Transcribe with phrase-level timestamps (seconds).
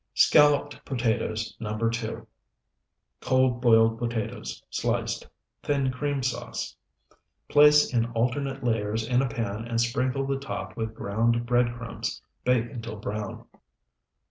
[0.15, 1.89] SCALLOPED POTATOES NO.
[1.89, 2.25] 2
[3.19, 5.27] Cold, boiled potatoes, sliced.
[5.61, 6.75] Thin cream sauce.
[7.47, 12.19] Place in alternate layers in a pan and sprinkle the top with ground bread crumbs.
[12.43, 13.45] Bake until brown.